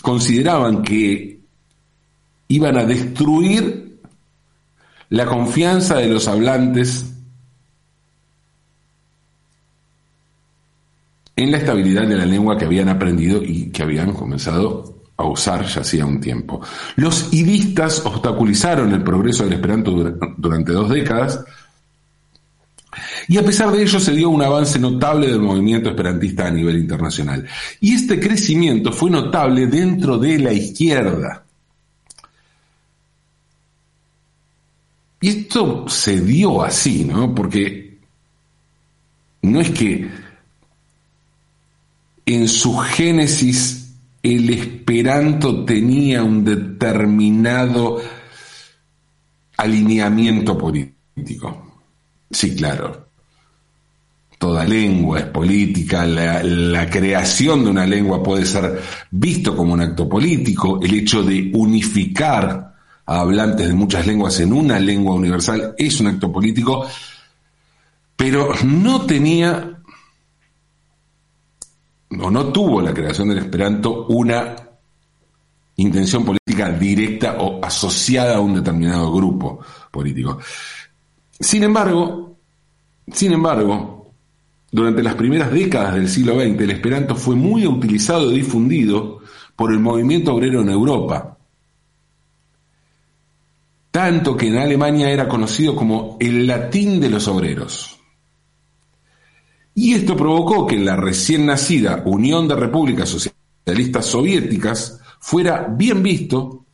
consideraban 0.00 0.82
que 0.82 1.40
iban 2.48 2.78
a 2.78 2.86
destruir 2.86 3.89
la 5.10 5.26
confianza 5.26 5.96
de 5.96 6.08
los 6.08 6.26
hablantes 6.28 7.06
en 11.36 11.50
la 11.50 11.58
estabilidad 11.58 12.06
de 12.06 12.16
la 12.16 12.26
lengua 12.26 12.56
que 12.56 12.64
habían 12.64 12.88
aprendido 12.88 13.42
y 13.42 13.70
que 13.70 13.82
habían 13.82 14.12
comenzado 14.12 15.02
a 15.16 15.24
usar 15.24 15.66
ya 15.66 15.80
hacía 15.80 16.06
un 16.06 16.20
tiempo. 16.20 16.60
Los 16.96 17.32
idistas 17.32 18.04
obstaculizaron 18.04 18.92
el 18.92 19.02
progreso 19.02 19.44
del 19.44 19.54
esperanto 19.54 19.90
durante 20.36 20.72
dos 20.72 20.88
décadas 20.88 21.44
y 23.28 23.36
a 23.36 23.44
pesar 23.44 23.70
de 23.72 23.82
ello 23.82 24.00
se 24.00 24.12
dio 24.12 24.30
un 24.30 24.42
avance 24.42 24.78
notable 24.78 25.28
del 25.28 25.40
movimiento 25.40 25.90
esperantista 25.90 26.46
a 26.46 26.50
nivel 26.50 26.78
internacional. 26.78 27.46
Y 27.80 27.94
este 27.94 28.20
crecimiento 28.20 28.92
fue 28.92 29.10
notable 29.10 29.66
dentro 29.66 30.18
de 30.18 30.38
la 30.38 30.52
izquierda. 30.52 31.44
Y 35.20 35.28
esto 35.28 35.86
se 35.88 36.20
dio 36.20 36.62
así, 36.62 37.04
¿no? 37.04 37.34
Porque 37.34 37.98
no 39.42 39.60
es 39.60 39.70
que 39.70 40.08
en 42.26 42.48
su 42.48 42.76
génesis 42.76 43.94
el 44.22 44.50
esperanto 44.50 45.64
tenía 45.64 46.22
un 46.22 46.44
determinado 46.44 48.00
alineamiento 49.56 50.56
político. 50.56 51.82
Sí, 52.30 52.54
claro. 52.54 53.08
Toda 54.38 54.64
lengua 54.64 55.18
es 55.18 55.26
política, 55.26 56.06
la, 56.06 56.88
creación 56.88 57.64
de 57.64 57.70
una 57.70 57.84
lengua 57.84 58.22
puede 58.22 58.46
ser 58.46 58.80
visto 59.10 59.54
como 59.54 59.74
un 59.74 59.82
acto 59.82 60.08
político, 60.08 60.80
el 60.82 60.94
hecho 60.94 61.22
de 61.22 61.50
unificar 61.52 62.69
a 63.10 63.22
hablantes 63.22 63.66
de 63.66 63.74
muchas 63.74 64.06
lenguas 64.06 64.38
en 64.38 64.52
una 64.52 64.78
lengua 64.78 65.16
universal 65.16 65.74
es 65.76 65.98
un 65.98 66.06
acto 66.06 66.30
político, 66.30 66.86
pero 68.14 68.50
no 68.64 69.04
tenía 69.04 69.82
o 72.20 72.30
no 72.30 72.52
tuvo 72.52 72.80
la 72.80 72.94
creación 72.94 73.30
del 73.30 73.38
Esperanto 73.38 74.06
una 74.06 74.54
intención 75.74 76.24
política 76.24 76.70
directa 76.70 77.36
o 77.40 77.58
asociada 77.64 78.36
a 78.36 78.40
un 78.40 78.54
determinado 78.54 79.12
grupo 79.12 79.58
político. 79.90 80.38
Sin 81.32 81.64
embargo, 81.64 82.36
sin 83.12 83.32
embargo, 83.32 84.12
durante 84.70 85.02
las 85.02 85.16
primeras 85.16 85.50
décadas 85.50 85.94
del 85.94 86.08
siglo 86.08 86.36
XX, 86.36 86.60
el 86.60 86.70
Esperanto 86.70 87.16
fue 87.16 87.34
muy 87.34 87.66
utilizado 87.66 88.30
y 88.30 88.36
difundido 88.36 89.18
por 89.56 89.72
el 89.72 89.80
movimiento 89.80 90.32
obrero 90.32 90.60
en 90.60 90.68
Europa. 90.68 91.38
Tanto 93.90 94.36
que 94.36 94.46
en 94.48 94.58
Alemania 94.58 95.10
era 95.10 95.28
conocido 95.28 95.74
como 95.74 96.16
el 96.20 96.46
latín 96.46 97.00
de 97.00 97.10
los 97.10 97.26
obreros. 97.26 97.98
Y 99.74 99.94
esto 99.94 100.16
provocó 100.16 100.66
que 100.66 100.76
la 100.78 100.96
recién 100.96 101.46
nacida 101.46 102.02
Unión 102.04 102.46
de 102.46 102.56
Repúblicas 102.56 103.08
Socialistas 103.08 104.06
Soviéticas 104.06 105.00
fuera 105.18 105.66
bien 105.68 106.02
visto 106.02 106.64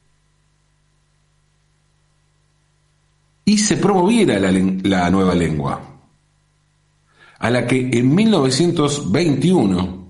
y 3.44 3.58
se 3.58 3.76
promoviera 3.76 4.40
la, 4.40 5.10
nueva 5.10 5.34
lengua, 5.34 5.80
a 7.38 7.50
la 7.50 7.64
que 7.66 7.90
en 7.92 8.12
1921, 8.12 10.08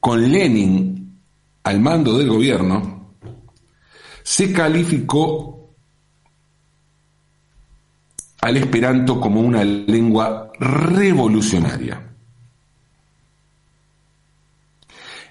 con 0.00 0.32
Lenin 0.32 1.20
al 1.62 1.78
mando 1.78 2.16
del 2.16 2.28
gobierno, 2.30 3.01
se 4.22 4.52
calificó 4.52 5.74
al 8.40 8.56
esperanto 8.56 9.20
como 9.20 9.40
una 9.40 9.64
lengua 9.64 10.50
revolucionaria. 10.58 12.08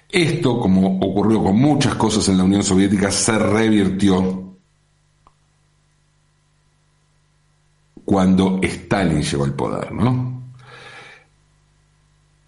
Esto, 0.08 0.58
como 0.58 0.98
ocurrió 0.98 1.42
con 1.42 1.56
muchas 1.56 1.94
cosas 1.94 2.28
en 2.28 2.38
la 2.38 2.44
Unión 2.44 2.62
Soviética, 2.62 3.10
se 3.10 3.38
revirtió 3.38 4.56
cuando 8.04 8.60
Stalin 8.62 9.22
llegó 9.22 9.44
al 9.44 9.54
poder, 9.54 9.92
¿no? 9.92 10.42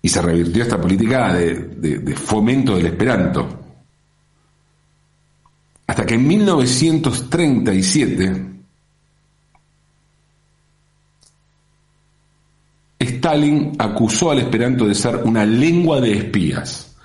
Y 0.02 0.08
se 0.08 0.20
revirtió 0.20 0.62
esta 0.62 0.78
política 0.78 1.32
de, 1.32 1.54
de 1.54 2.16
fomento 2.16 2.76
del 2.76 2.86
esperanto. 2.86 3.63
Hasta 5.94 6.06
que 6.06 6.14
en 6.16 6.26
1937 6.26 8.46
Stalin 12.98 13.72
acusó 13.78 14.32
al 14.32 14.40
esperanto 14.40 14.88
de 14.88 14.94
ser 14.96 15.18
una 15.18 15.46
lengua 15.46 16.00
de 16.00 16.14
espías. 16.14 16.96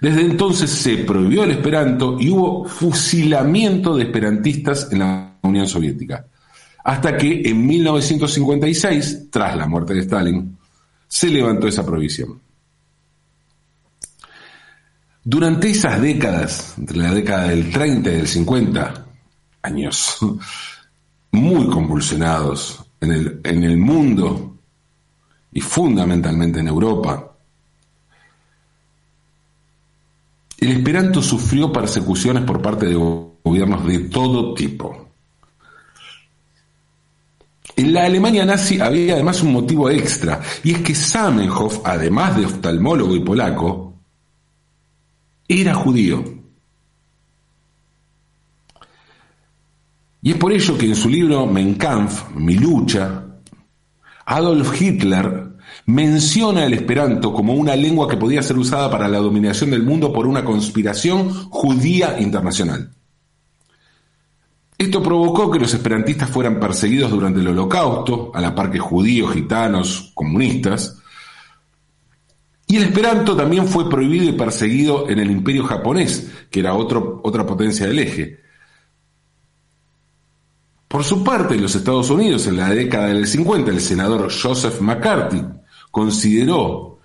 Desde 0.00 0.20
entonces 0.20 0.70
se 0.70 0.98
prohibió 0.98 1.42
el 1.42 1.50
esperanto 1.50 2.16
y 2.20 2.30
hubo 2.30 2.64
fusilamiento 2.64 3.96
de 3.96 4.04
esperantistas 4.04 4.86
en 4.92 5.00
la 5.00 5.34
Unión 5.42 5.66
Soviética. 5.66 6.24
Hasta 6.84 7.16
que 7.16 7.42
en 7.44 7.66
1956, 7.66 9.30
tras 9.32 9.56
la 9.56 9.66
muerte 9.66 9.94
de 9.94 10.00
Stalin, 10.02 10.56
se 11.08 11.26
levantó 11.26 11.66
esa 11.66 11.84
prohibición. 11.84 12.40
Durante 15.30 15.68
esas 15.68 16.00
décadas, 16.00 16.72
entre 16.78 16.96
la 16.96 17.12
década 17.12 17.48
del 17.48 17.70
30 17.70 18.10
y 18.10 18.14
del 18.14 18.26
50, 18.26 19.06
años 19.60 20.16
muy 21.32 21.66
convulsionados 21.68 22.82
en 22.98 23.12
el, 23.44 23.76
mundo 23.76 24.56
y 25.52 25.60
fundamentalmente 25.60 26.60
en 26.60 26.68
Europa, 26.68 27.30
el 30.60 30.68
esperanto 30.70 31.20
sufrió 31.20 31.70
persecuciones 31.70 32.44
por 32.44 32.62
parte 32.62 32.86
de 32.86 32.94
gobiernos 32.94 33.86
de 33.86 33.98
todo 34.08 34.54
tipo. 34.54 35.10
En 37.76 37.92
la 37.92 38.06
Alemania 38.06 38.46
nazi 38.46 38.80
había 38.80 39.12
además 39.12 39.42
un 39.42 39.52
motivo 39.52 39.90
extra, 39.90 40.40
y 40.64 40.72
es 40.72 40.80
que 40.80 40.94
Zamenhof, 40.94 41.80
además 41.84 42.34
de 42.34 42.46
oftalmólogo 42.46 43.14
y 43.14 43.20
polaco, 43.20 43.87
era 45.48 45.74
judío. 45.74 46.22
Y 50.20 50.32
es 50.32 50.36
por 50.36 50.52
ello 50.52 50.76
que 50.76 50.86
en 50.86 50.94
su 50.94 51.08
libro 51.08 51.46
Mein 51.46 51.74
Kampf, 51.76 52.30
Mi 52.34 52.56
lucha, 52.56 53.24
Adolf 54.26 54.80
Hitler 54.80 55.48
menciona 55.86 56.66
el 56.66 56.74
esperanto 56.74 57.32
como 57.32 57.54
una 57.54 57.74
lengua 57.74 58.08
que 58.08 58.16
podía 58.16 58.42
ser 58.42 58.58
usada 58.58 58.90
para 58.90 59.08
la 59.08 59.18
dominación 59.18 59.70
del 59.70 59.82
mundo 59.82 60.12
por 60.12 60.26
una 60.26 60.44
conspiración 60.44 61.32
judía 61.50 62.20
internacional. 62.20 62.90
Esto 64.76 65.02
provocó 65.02 65.50
que 65.50 65.58
los 65.58 65.72
esperantistas 65.72 66.30
fueran 66.30 66.60
perseguidos 66.60 67.10
durante 67.10 67.40
el 67.40 67.48
holocausto, 67.48 68.30
a 68.34 68.40
la 68.40 68.54
par 68.54 68.70
que 68.70 68.78
judíos, 68.78 69.32
gitanos, 69.32 70.12
comunistas, 70.14 70.97
y 72.70 72.76
el 72.76 72.84
esperanto 72.84 73.34
también 73.34 73.66
fue 73.66 73.88
prohibido 73.88 74.26
y 74.28 74.32
perseguido 74.32 75.08
en 75.08 75.18
el 75.18 75.30
imperio 75.30 75.64
japonés, 75.64 76.30
que 76.50 76.60
era 76.60 76.74
otro, 76.74 77.20
otra 77.24 77.46
potencia 77.46 77.86
del 77.86 77.98
eje. 77.98 78.40
Por 80.86 81.02
su 81.02 81.24
parte, 81.24 81.54
en 81.54 81.62
los 81.62 81.74
Estados 81.74 82.10
Unidos, 82.10 82.46
en 82.46 82.58
la 82.58 82.68
década 82.68 83.08
del 83.08 83.26
50, 83.26 83.70
el 83.70 83.80
senador 83.80 84.30
Joseph 84.30 84.80
McCarthy 84.82 85.42
consideró 85.90 86.98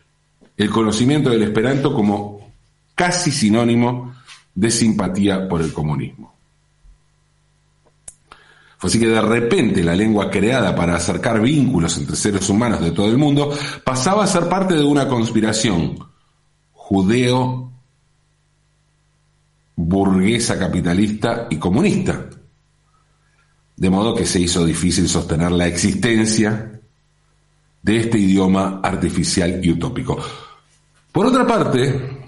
el 0.58 0.70
conocimiento 0.70 1.30
del 1.30 1.44
esperanto 1.44 1.94
como 1.94 2.52
casi 2.94 3.32
sinónimo 3.32 4.14
de 4.54 4.70
simpatía 4.70 5.48
por 5.48 5.62
el 5.62 5.72
comunismo. 5.72 6.33
Así 8.84 9.00
que 9.00 9.08
de 9.08 9.22
repente 9.22 9.84
la 9.84 9.96
lengua 9.96 10.30
creada 10.30 10.76
para 10.76 10.96
acercar 10.96 11.42
vínculos 11.42 11.98
entre 11.98 12.16
seres 12.16 12.50
humanos 12.50 12.82
de 12.82 12.92
todo 12.92 13.10
el 13.10 13.18
mundo 13.18 13.52
pasaba 13.84 14.24
a 14.24 14.28
ser 14.28 14.50
parte 14.50 14.74
de 14.74 14.84
una 14.84 15.08
conspiración 15.08 15.98
judeo, 16.74 17.72
burguesa 19.76 20.60
capitalista 20.60 21.48
y 21.50 21.58
comunista. 21.58 22.30
De 23.76 23.90
modo 23.90 24.14
que 24.14 24.26
se 24.26 24.42
hizo 24.42 24.66
difícil 24.66 25.08
sostener 25.08 25.52
la 25.52 25.66
existencia 25.66 26.82
de 27.82 27.98
este 27.98 28.18
idioma 28.18 28.82
artificial 28.84 29.60
y 29.64 29.72
utópico. 29.72 30.18
Por 31.12 31.26
otra 31.26 31.48
parte, 31.48 32.20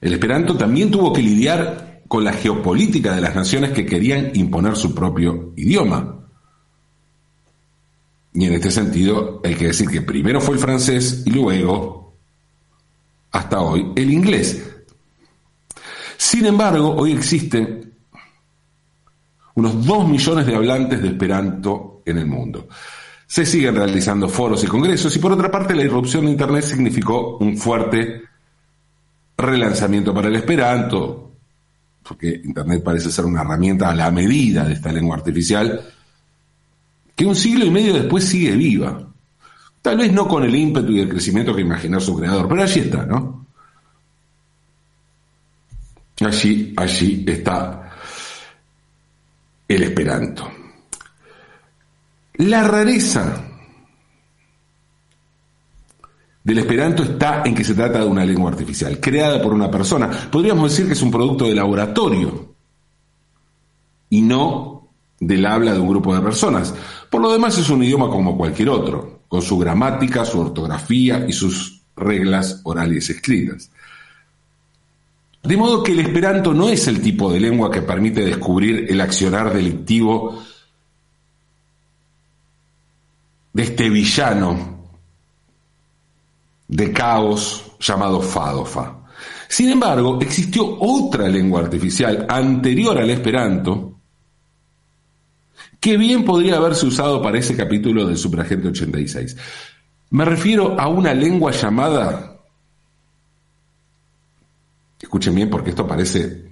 el 0.00 0.12
esperanto 0.12 0.56
también 0.56 0.90
tuvo 0.90 1.12
que 1.12 1.22
lidiar 1.22 1.93
con 2.14 2.22
la 2.22 2.32
geopolítica 2.32 3.12
de 3.12 3.20
las 3.20 3.34
naciones 3.34 3.72
que 3.72 3.84
querían 3.84 4.30
imponer 4.34 4.76
su 4.76 4.94
propio 4.94 5.52
idioma. 5.56 6.20
Y 8.32 8.46
en 8.46 8.52
este 8.52 8.70
sentido 8.70 9.40
hay 9.42 9.56
que 9.56 9.66
decir 9.66 9.88
que 9.88 10.00
primero 10.00 10.40
fue 10.40 10.54
el 10.54 10.60
francés 10.60 11.24
y 11.26 11.30
luego, 11.30 12.14
hasta 13.32 13.60
hoy, 13.60 13.90
el 13.96 14.12
inglés. 14.12 14.64
Sin 16.16 16.46
embargo, 16.46 16.94
hoy 16.94 17.14
existen 17.14 17.92
unos 19.56 19.84
dos 19.84 20.08
millones 20.08 20.46
de 20.46 20.54
hablantes 20.54 21.02
de 21.02 21.08
Esperanto 21.08 22.02
en 22.06 22.18
el 22.18 22.26
mundo. 22.26 22.68
Se 23.26 23.44
siguen 23.44 23.74
realizando 23.74 24.28
foros 24.28 24.62
y 24.62 24.68
congresos 24.68 25.16
y 25.16 25.18
por 25.18 25.32
otra 25.32 25.50
parte 25.50 25.74
la 25.74 25.82
irrupción 25.82 26.26
de 26.26 26.30
Internet 26.30 26.62
significó 26.62 27.38
un 27.38 27.56
fuerte 27.58 28.22
relanzamiento 29.36 30.14
para 30.14 30.28
el 30.28 30.36
Esperanto, 30.36 31.23
porque 32.06 32.40
Internet 32.44 32.82
parece 32.84 33.10
ser 33.10 33.24
una 33.24 33.40
herramienta 33.40 33.90
a 33.90 33.94
la 33.94 34.10
medida 34.10 34.64
de 34.64 34.74
esta 34.74 34.92
lengua 34.92 35.16
artificial, 35.16 35.80
que 37.16 37.24
un 37.24 37.34
siglo 37.34 37.64
y 37.64 37.70
medio 37.70 37.94
después 37.94 38.24
sigue 38.24 38.52
viva. 38.52 39.08
Tal 39.80 39.96
vez 39.96 40.12
no 40.12 40.28
con 40.28 40.44
el 40.44 40.54
ímpetu 40.54 40.92
y 40.92 41.00
el 41.00 41.08
crecimiento 41.08 41.54
que 41.54 41.62
imaginó 41.62 42.00
su 42.00 42.16
creador, 42.16 42.48
pero 42.48 42.62
allí 42.62 42.80
está, 42.80 43.06
¿no? 43.06 43.46
Allí, 46.20 46.72
allí 46.76 47.24
está 47.26 47.92
el 49.66 49.82
esperanto. 49.82 50.50
La 52.34 52.62
rareza 52.64 53.53
del 56.44 56.58
esperanto 56.58 57.02
está 57.02 57.42
en 57.46 57.54
que 57.54 57.64
se 57.64 57.74
trata 57.74 58.00
de 58.00 58.06
una 58.06 58.24
lengua 58.24 58.50
artificial, 58.50 59.00
creada 59.00 59.42
por 59.42 59.54
una 59.54 59.70
persona. 59.70 60.10
Podríamos 60.30 60.70
decir 60.70 60.86
que 60.86 60.92
es 60.92 61.00
un 61.00 61.10
producto 61.10 61.46
de 61.46 61.54
laboratorio 61.54 62.54
y 64.10 64.20
no 64.20 64.88
del 65.18 65.46
habla 65.46 65.72
de 65.72 65.80
un 65.80 65.88
grupo 65.88 66.14
de 66.14 66.20
personas. 66.20 66.74
Por 67.08 67.22
lo 67.22 67.32
demás 67.32 67.56
es 67.56 67.70
un 67.70 67.82
idioma 67.82 68.10
como 68.10 68.36
cualquier 68.36 68.68
otro, 68.68 69.20
con 69.26 69.40
su 69.40 69.56
gramática, 69.58 70.26
su 70.26 70.38
ortografía 70.38 71.24
y 71.26 71.32
sus 71.32 71.80
reglas 71.96 72.60
orales 72.64 73.08
escritas. 73.08 73.70
De 75.42 75.56
modo 75.56 75.82
que 75.82 75.92
el 75.92 76.00
esperanto 76.00 76.52
no 76.52 76.68
es 76.68 76.86
el 76.88 77.00
tipo 77.00 77.32
de 77.32 77.40
lengua 77.40 77.70
que 77.70 77.80
permite 77.80 78.22
descubrir 78.22 78.86
el 78.90 79.00
accionar 79.00 79.52
delictivo 79.52 80.42
de 83.54 83.62
este 83.62 83.88
villano 83.88 84.73
de 86.68 86.92
caos 86.92 87.72
llamado 87.80 88.20
Fadofa. 88.20 89.04
Sin 89.48 89.70
embargo, 89.70 90.18
existió 90.20 90.78
otra 90.80 91.28
lengua 91.28 91.60
artificial 91.60 92.26
anterior 92.28 92.98
al 92.98 93.10
esperanto 93.10 93.94
que 95.80 95.96
bien 95.98 96.24
podría 96.24 96.56
haberse 96.56 96.86
usado 96.86 97.20
para 97.22 97.38
ese 97.38 97.54
capítulo 97.54 98.06
del 98.06 98.16
Superagente 98.16 98.68
86. 98.68 99.36
Me 100.10 100.24
refiero 100.24 100.78
a 100.80 100.88
una 100.88 101.12
lengua 101.12 101.52
llamada... 101.52 102.40
Escuchen 104.98 105.34
bien 105.34 105.50
porque 105.50 105.70
esto 105.70 105.86
parece 105.86 106.48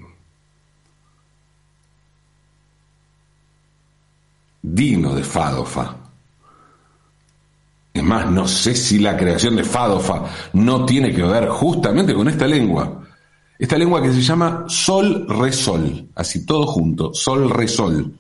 digno 4.61 5.15
de 5.15 5.25
Fadofa. 5.25 6.02
Es 7.93 8.03
más, 8.03 8.31
no 8.31 8.49
sé 8.49 8.75
si 8.75 8.99
la 8.99 9.17
creación 9.17 9.57
de 9.57 9.65
Fadofa 9.65 10.25
no 10.55 10.87
tiene 10.87 11.13
que 11.15 11.23
ver 11.23 11.49
justamente 11.49 12.15
con 12.15 12.29
esta 12.29 12.47
lengua. 12.47 13.03
Esta 13.59 13.79
lengua 13.79 14.03
que 14.03 14.13
se 14.13 14.23
llama 14.23 14.65
Sol-Re-Sol, 14.67 16.09
así 16.15 16.47
todo 16.47 16.67
junto, 16.67 17.13
Sol-Re-Sol. 17.13 18.13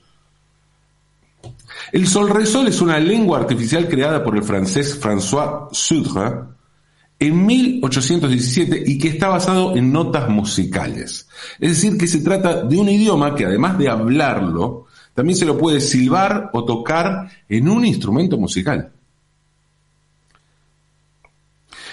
El 1.92 2.06
Sol-Re-Sol 2.06 2.68
es 2.68 2.80
una 2.80 2.98
lengua 2.98 3.38
artificial 3.38 3.88
creada 3.88 4.22
por 4.22 4.36
el 4.36 4.42
francés 4.42 5.00
François 5.00 5.68
Sudre 5.72 6.32
en 7.18 7.46
1817 7.46 8.82
y 8.86 8.98
que 8.98 9.08
está 9.08 9.28
basado 9.28 9.76
en 9.76 9.92
notas 9.92 10.28
musicales. 10.28 11.28
Es 11.58 11.70
decir, 11.70 11.96
que 11.96 12.06
se 12.06 12.20
trata 12.20 12.62
de 12.62 12.76
un 12.76 12.88
idioma 12.88 13.34
que 13.34 13.46
además 13.46 13.78
de 13.78 13.88
hablarlo, 13.88 14.86
también 15.14 15.36
se 15.36 15.44
lo 15.44 15.56
puede 15.56 15.80
silbar 15.80 16.50
o 16.52 16.64
tocar 16.64 17.28
en 17.48 17.68
un 17.68 17.84
instrumento 17.84 18.36
musical. 18.38 18.92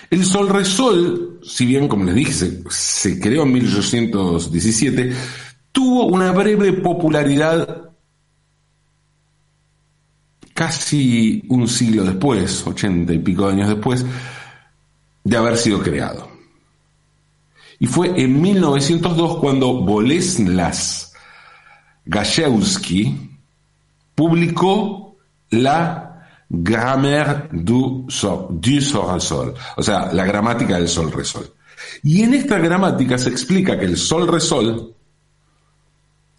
El 0.09 0.25
Sol 0.25 0.49
Resol, 0.49 1.39
si 1.43 1.65
bien, 1.65 1.87
como 1.87 2.03
les 2.05 2.15
dije, 2.15 2.33
se, 2.69 3.19
creó 3.19 3.43
en 3.43 3.53
1817, 3.53 5.13
tuvo 5.71 6.07
una 6.07 6.31
breve 6.31 6.73
popularidad 6.73 7.91
casi 10.53 11.43
un 11.47 11.67
siglo 11.67 12.03
después, 12.03 12.65
ochenta 12.65 13.13
y 13.13 13.19
pico 13.19 13.47
de 13.47 13.53
años 13.53 13.69
después, 13.69 14.03
de 15.23 15.37
haber 15.37 15.55
sido 15.57 15.81
creado. 15.81 16.29
Y 17.77 17.85
fue 17.85 18.19
en 18.19 18.41
1902 18.41 19.37
cuando 19.37 19.81
Boleslas 19.81 21.13
Gajewski 22.05 23.29
publicó 24.15 25.15
la 25.51 26.08
Grammaire 26.49 27.47
du 27.51 28.05
sol, 28.09 28.47
du 28.49 28.81
sol 28.81 29.21
sol, 29.21 29.53
o 29.77 29.83
sea, 29.83 30.11
la 30.11 30.25
gramática 30.25 30.75
del 30.75 30.87
sol 30.87 31.11
resol. 31.11 31.53
Y 32.03 32.23
en 32.23 32.33
esta 32.33 32.57
gramática 32.57 33.17
se 33.17 33.29
explica 33.29 33.77
que 33.77 33.85
el 33.85 33.97
sol 33.97 34.27
resol 34.27 34.95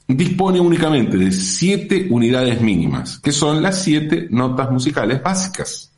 dispone 0.09 0.59
únicamente 0.61 1.17
de 1.17 1.31
siete 1.31 2.09
unidades 2.11 2.61
mínimas, 2.61 3.21
que 3.21 3.31
son 3.31 3.63
las 3.63 3.83
siete 3.83 4.27
notas 4.31 4.71
musicales 4.71 5.23
básicas. 5.23 5.93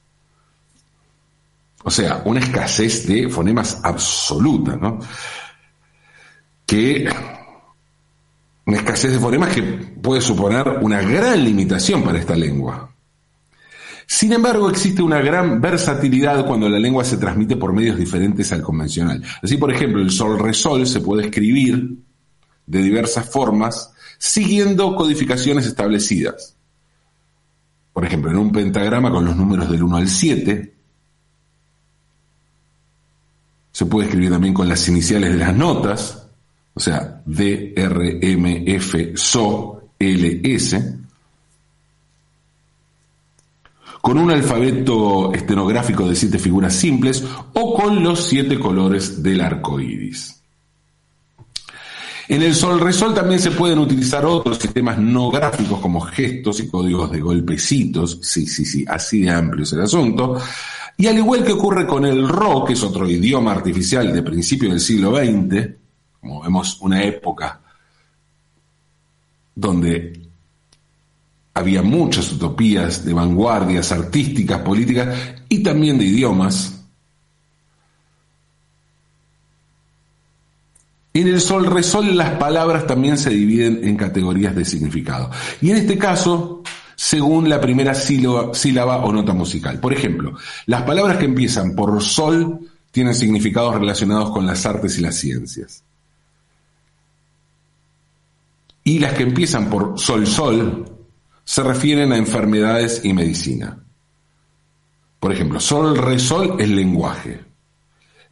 O 1.85 1.91
sea, 1.91 2.23
una 2.25 2.41
escasez 2.41 3.07
de 3.07 3.29
fonemas 3.29 3.81
absoluta, 3.83 4.77
¿no? 4.77 5.01
Que 6.67 7.09
una 8.67 8.77
escasez 8.77 9.13
de 9.13 9.19
fonemas 9.19 9.55
que 9.55 9.63
puede 9.63 10.21
suponer 10.21 10.69
una 10.81 11.01
gran 11.03 11.43
limitación 11.45 12.03
para 12.03 12.19
esta 12.19 12.37
lengua. 12.37 12.92
Sin 14.07 14.33
embargo, 14.33 14.71
existe 14.71 15.03
una 15.03 15.21
gran 15.21 15.61
versatilidad 15.61 16.47
cuando 16.47 16.69
la 16.69 16.79
lengua 16.79 17.05
se 17.05 17.17
transmite 17.17 17.57
por 17.57 17.73
medios 17.73 17.97
diferentes 17.97 18.53
al 18.53 18.63
convencional. 18.63 19.23
Así, 19.43 19.57
por 19.57 19.73
ejemplo, 19.73 20.03
el 20.03 20.11
sol-resol 20.11 20.87
se 20.87 21.01
puede 21.01 21.25
escribir 21.27 21.97
de 22.67 22.83
diversas 22.83 23.29
formas 23.29 23.93
siguiendo 24.19 24.95
codificaciones 24.95 25.67
establecidas. 25.67 26.57
Por 27.93 28.05
ejemplo, 28.05 28.31
en 28.31 28.39
un 28.39 28.53
pentagrama 28.53 29.11
con 29.11 29.25
los 29.25 29.37
números 29.37 29.71
del 29.71 29.83
1 29.83 29.97
al 29.97 30.09
7, 30.09 30.75
se 33.73 33.87
puede 33.87 34.07
escribir 34.07 34.31
también 34.31 34.55
con 34.55 34.69
las 34.69 34.87
iniciales 34.89 35.33
de 35.33 35.39
las 35.39 35.55
notas, 35.55 36.27
o 36.75 36.81
sea, 36.81 37.23
D, 37.25 37.75
R, 37.77 38.19
M, 38.23 38.65
F, 38.67 39.13
SO, 39.17 39.91
L, 39.99 40.41
S 40.45 41.02
con 44.03 44.19
un 44.19 44.33
alfabeto 44.33 45.33
estenográfico 45.33 46.09
de 46.09 46.17
siete 46.17 46.39
figuras 46.41 46.75
simples 46.75 47.25
o 47.55 47.73
con 47.73 48.03
los 48.03 48.27
siete 48.27 48.59
colores 48.59 49.23
del 49.23 49.41
arco 49.41 49.81
iris. 49.81 50.43
En 52.27 52.43
el 52.43 52.53
sol 52.53 52.81
resol 52.81 53.15
también 53.15 53.39
se 53.39 53.53
pueden 53.53 53.79
utilizar 53.79 54.25
otros 54.25 54.59
sistemas 54.59 54.99
no 54.99 55.31
gráficos 55.31 55.79
como 55.79 56.01
gestos 56.01 56.59
y 56.59 56.69
códigos 56.69 57.13
de 57.13 57.21
golpecitos. 57.21 58.19
Sí, 58.23 58.45
sí, 58.47 58.65
sí, 58.65 58.85
así 58.89 59.23
de 59.23 59.31
amplio 59.31 59.63
es 59.63 59.73
el 59.73 59.83
asunto. 59.83 60.37
Y 60.97 61.07
al 61.07 61.19
igual 61.19 61.45
que 61.45 61.53
ocurre 61.53 61.87
con 61.87 62.05
el 62.05 62.29
ro, 62.29 62.65
que 62.65 62.73
es 62.73 62.83
otro 62.83 63.09
idioma 63.09 63.53
artificial 63.53 64.13
de 64.13 64.23
principio 64.23 64.71
del 64.71 64.81
siglo 64.81 65.17
XX, 65.17 65.69
como 66.21 66.43
vemos 66.43 66.81
una 66.81 67.05
época 67.05 67.61
donde 69.55 70.22
había 71.55 71.83
muchas 71.83 72.33
utopías 72.33 73.05
de 73.05 73.13
vanguardias 73.13 73.93
artísticas, 73.93 74.61
políticas 74.61 75.17
y 75.49 75.63
también 75.63 75.99
de 75.99 76.07
idiomas. 76.07 76.79
En 81.15 81.29
el 81.29 81.41
sol 81.43 81.67
resol 81.67 82.17
las 82.17 82.39
palabras 82.39 82.87
también 82.87 83.19
se 83.19 83.31
dividen 83.31 83.81
en 83.83 83.97
categorías 83.97 84.55
de 84.57 84.65
significado. 84.65 85.31
Y 85.61 85.71
en 85.71 85.77
este 85.77 85.99
caso, 85.99 86.63
según 86.97 87.51
la 87.51 87.61
primera 87.61 87.95
sílaba, 87.95 88.55
sílaba 88.55 89.05
o 89.05 89.13
nota 89.13 89.35
musical. 89.35 89.79
Por 89.79 89.93
ejemplo, 89.93 90.35
las 90.65 90.83
palabras 90.83 91.19
que 91.19 91.27
empiezan 91.27 91.75
por 91.75 92.03
sol 92.03 92.61
tienen 92.93 93.15
significados 93.15 93.75
relacionados 93.75 94.31
con 94.31 94.47
las 94.47 94.65
artes 94.65 94.99
y 94.99 95.03
las 95.03 95.17
ciencias. 95.17 95.83
Y 98.85 98.99
las 98.99 99.13
que 99.13 99.23
empiezan 99.23 99.71
por 99.71 99.99
sol-sol 99.99 100.92
se 101.45 101.63
refieren 101.63 102.13
a 102.13 102.17
enfermedades 102.17 103.05
y 103.05 103.13
medicina. 103.13 103.79
Por 105.21 105.33
ejemplo, 105.33 105.61
sol, 105.61 105.97
re, 105.97 106.19
sol 106.19 106.57
es 106.59 106.69
lenguaje, 106.69 107.41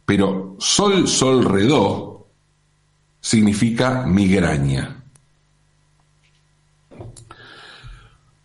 pero 0.05 0.55
sol, 0.59 1.07
sol, 1.07 1.45
re, 1.45 1.63
do 1.63 2.27
significa 3.21 4.03
migraña. 4.05 4.97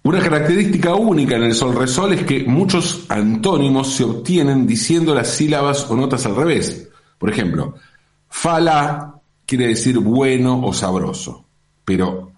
Una 0.06 0.20
característica 0.20 0.94
única 0.94 1.34
en 1.34 1.42
el 1.42 1.54
sol 1.56 1.74
re 1.74 1.88
sol 1.88 2.12
es 2.12 2.22
que 2.22 2.44
muchos 2.44 3.06
antónimos 3.08 3.92
se 3.92 4.04
obtienen 4.04 4.64
diciendo 4.64 5.12
las 5.12 5.28
sílabas 5.30 5.90
o 5.90 5.96
notas 5.96 6.24
al 6.26 6.36
revés. 6.36 6.88
Por 7.18 7.28
ejemplo, 7.28 7.74
fala 8.28 9.20
quiere 9.44 9.66
decir 9.66 9.98
bueno 9.98 10.60
o 10.64 10.72
sabroso, 10.72 11.44
pero 11.84 12.30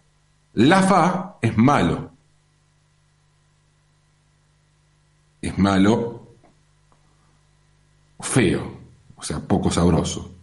la 0.55 0.83
fa 0.83 1.37
es 1.43 1.59
malo. 1.59 2.13
Es 5.41 5.59
malo, 5.59 6.37
feo, 8.21 8.79
o 9.17 9.23
sea, 9.23 9.39
poco 9.41 9.71
sabroso. 9.71 10.35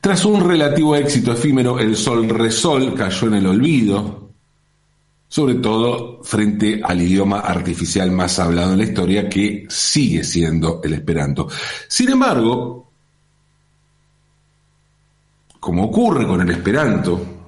Tras 0.00 0.24
un 0.24 0.40
relativo 0.40 0.96
éxito 0.96 1.32
efímero, 1.32 1.78
el 1.78 1.94
sol 1.94 2.28
resol 2.28 2.94
cayó 2.94 3.28
en 3.28 3.34
el 3.34 3.46
olvido, 3.46 4.30
sobre 5.28 5.54
todo 5.56 6.22
frente 6.24 6.80
al 6.82 7.02
idioma 7.02 7.40
artificial 7.40 8.10
más 8.10 8.38
hablado 8.38 8.72
en 8.72 8.78
la 8.78 8.84
historia, 8.84 9.28
que 9.28 9.66
sigue 9.68 10.24
siendo 10.24 10.80
el 10.82 10.94
esperanto. 10.94 11.48
Sin 11.86 12.08
embargo, 12.08 12.90
como 15.60 15.84
ocurre 15.84 16.26
con 16.26 16.40
el 16.40 16.50
esperanto, 16.50 17.39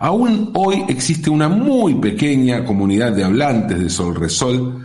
Aún 0.00 0.50
hoy 0.54 0.84
existe 0.88 1.30
una 1.30 1.48
muy 1.48 1.94
pequeña 1.94 2.64
comunidad 2.64 3.12
de 3.12 3.24
hablantes 3.24 3.78
de 3.78 3.90
Sol 3.90 4.14
Resol 4.14 4.84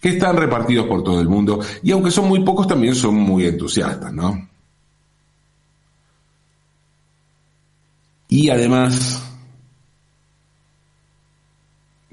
que 0.00 0.10
están 0.10 0.36
repartidos 0.36 0.86
por 0.86 1.02
todo 1.02 1.20
el 1.20 1.28
mundo 1.28 1.60
y 1.82 1.90
aunque 1.90 2.10
son 2.10 2.28
muy 2.28 2.40
pocos 2.40 2.66
también 2.66 2.94
son 2.94 3.14
muy 3.14 3.46
entusiastas, 3.46 4.12
¿no? 4.12 4.48
Y 8.28 8.50
además 8.50 9.22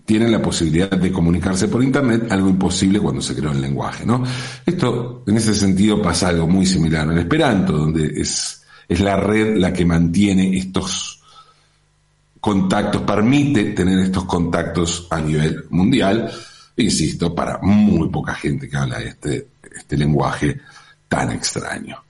tienen 0.05 0.31
la 0.31 0.41
posibilidad 0.41 0.91
de 0.91 1.11
comunicarse 1.11 1.67
por 1.67 1.83
internet, 1.83 2.31
algo 2.31 2.49
imposible 2.49 2.99
cuando 2.99 3.21
se 3.21 3.35
creó 3.35 3.51
el 3.51 3.61
lenguaje, 3.61 4.05
¿no? 4.05 4.23
Esto, 4.65 5.23
en 5.25 5.37
ese 5.37 5.53
sentido, 5.53 6.01
pasa 6.01 6.27
algo 6.27 6.47
muy 6.47 6.65
similar 6.65 7.09
en 7.09 7.17
Esperanto, 7.17 7.73
donde 7.73 8.05
es, 8.21 8.63
es 8.87 8.99
la 8.99 9.15
red 9.15 9.57
la 9.57 9.71
que 9.71 9.85
mantiene 9.85 10.57
estos 10.57 11.12
contactos, 12.43 13.03
permite 13.03 13.63
tener 13.71 13.99
estos 13.99 14.25
contactos 14.25 15.07
a 15.09 15.21
nivel 15.21 15.63
mundial, 15.69 16.29
insisto, 16.75 17.33
para 17.33 17.57
muy 17.59 18.09
poca 18.09 18.35
gente 18.35 18.67
que 18.67 18.75
habla 18.75 18.99
este, 18.99 19.47
este 19.73 19.95
lenguaje 19.95 20.59
tan 21.07 21.31
extraño. 21.31 22.03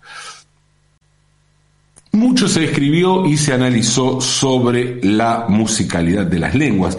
Mucho 2.13 2.47
se 2.47 2.63
escribió 2.63 3.27
y 3.27 3.37
se 3.37 3.53
analizó 3.53 4.19
sobre 4.19 4.99
la 5.03 5.45
musicalidad 5.49 6.25
de 6.25 6.39
las 6.39 6.55
lenguas, 6.55 6.97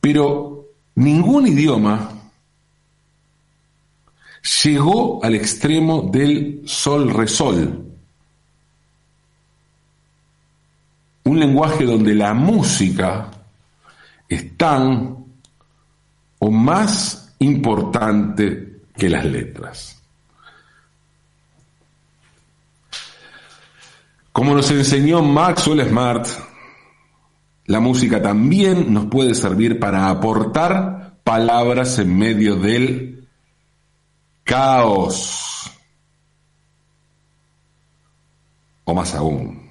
pero 0.00 0.66
ningún 0.96 1.46
idioma 1.46 2.10
llegó 4.64 5.24
al 5.24 5.36
extremo 5.36 6.10
del 6.12 6.62
sol-resol, 6.64 7.95
un 11.26 11.40
lenguaje 11.40 11.84
donde 11.84 12.14
la 12.14 12.34
música 12.34 13.30
es 14.28 14.56
tan 14.56 15.24
o 16.38 16.50
más 16.50 17.34
importante 17.40 18.82
que 18.96 19.08
las 19.08 19.24
letras. 19.24 20.02
Como 24.30 24.54
nos 24.54 24.70
enseñó 24.70 25.22
Maxwell 25.22 25.88
Smart, 25.88 26.28
la 27.64 27.80
música 27.80 28.22
también 28.22 28.94
nos 28.94 29.06
puede 29.06 29.34
servir 29.34 29.80
para 29.80 30.08
aportar 30.08 31.16
palabras 31.24 31.98
en 31.98 32.16
medio 32.16 32.54
del 32.54 33.26
caos. 34.44 35.72
O 38.84 38.94
más 38.94 39.12
aún, 39.16 39.65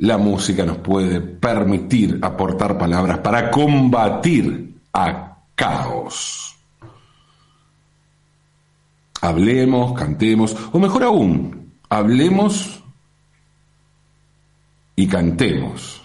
la 0.00 0.16
música 0.16 0.64
nos 0.64 0.78
puede 0.78 1.20
permitir 1.20 2.18
aportar 2.22 2.78
palabras 2.78 3.18
para 3.18 3.50
combatir 3.50 4.80
a 4.94 5.36
caos. 5.54 6.56
Hablemos, 9.20 9.92
cantemos, 9.92 10.56
o 10.72 10.78
mejor 10.78 11.04
aún, 11.04 11.74
hablemos 11.90 12.82
y 14.96 15.06
cantemos. 15.06 16.00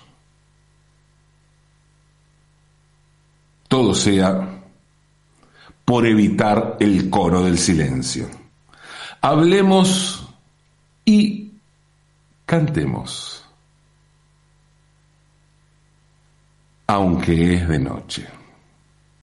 Todo 3.70 3.94
sea 3.96 4.62
por 5.86 6.06
evitar 6.06 6.76
el 6.82 7.10
coro 7.10 7.44
del 7.44 7.58
silencio. 7.58 8.30
hablemos 9.22 10.28
y 11.06 11.54
cantemos, 12.46 13.35
aunque 16.88 17.56
es 17.56 17.68
de 17.68 17.80
noche. 17.80 18.26